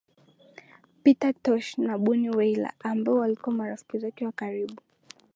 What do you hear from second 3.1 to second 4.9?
walikuwa marafiki zake wa karibu